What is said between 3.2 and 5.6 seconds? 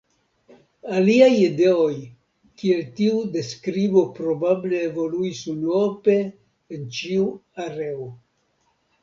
de skribo probable evoluis